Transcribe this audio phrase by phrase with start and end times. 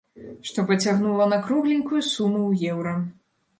[0.51, 2.99] Што пацягнула на кругленькую суму ў еўра.